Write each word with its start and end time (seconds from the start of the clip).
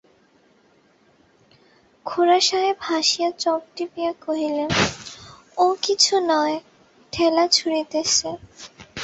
খুড়াসাহেব 2.05 2.77
হাসিয়া 2.81 3.29
চোখ 3.43 3.61
টিপিয়া 3.75 4.11
কহিলেন, 4.25 4.69
ও 5.57 5.65
কিছু 5.81 6.13
নয়, 6.31 6.55
ঢেলা 7.13 7.45
ছুঁড়িতেছে। 7.47 8.29